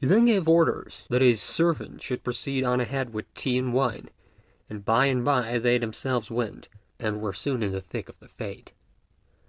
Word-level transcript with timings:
He 0.00 0.06
then 0.08 0.24
gave 0.24 0.48
orders 0.48 1.04
that 1.10 1.22
a 1.22 1.34
servant 1.36 2.02
should 2.02 2.24
proceed 2.24 2.64
on 2.64 2.80
ahead 2.80 3.14
with 3.14 3.32
tea 3.34 3.56
and 3.56 3.72
wine, 3.72 4.08
and 4.68 4.84
by 4.84 5.06
and 5.06 5.24
by 5.24 5.60
they 5.60 5.78
themselves 5.78 6.28
went, 6.28 6.68
and 6.98 7.20
were 7.20 7.32
soon 7.32 7.62
in 7.62 7.70
the 7.70 7.80
thick 7.80 8.08
of 8.08 8.18
the 8.18 8.26
fête. 8.26 8.70